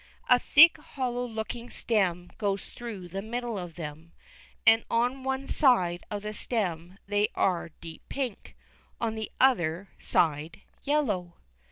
A 0.29 0.39
thick, 0.39 0.79
hollow 0.79 1.27
looking 1.27 1.69
stem 1.69 2.31
goes 2.39 2.71
through 2.71 3.07
the 3.09 3.21
middle 3.21 3.59
of 3.59 3.75
them, 3.75 4.13
and 4.65 4.83
on 4.89 5.23
one 5.23 5.45
side 5.47 6.03
of 6.09 6.23
the 6.23 6.33
stem 6.33 6.97
they 7.05 7.27
are 7.35 7.65
a 7.65 7.69
deep 7.81 8.01
pink, 8.09 8.55
on 8.99 9.13
the 9.13 9.31
other 9.39 9.89
side, 9.99 10.61
yellow. 10.81 11.33